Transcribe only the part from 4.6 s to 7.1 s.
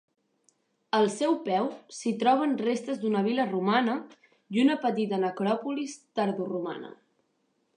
una petita necròpolis tardoromana.